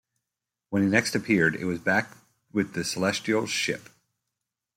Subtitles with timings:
[0.71, 2.17] When he next appeared, it was back
[2.51, 3.87] with the Celestials' ship.